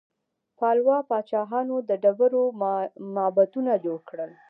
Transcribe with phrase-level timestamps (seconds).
[0.57, 2.43] پالوا پاچاهانو د ډبرو
[3.15, 4.31] معبدونه جوړ کړل.